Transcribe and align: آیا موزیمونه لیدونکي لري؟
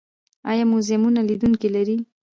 آیا 0.51 0.63
موزیمونه 0.71 1.21
لیدونکي 1.29 1.69
لري؟ 1.75 1.97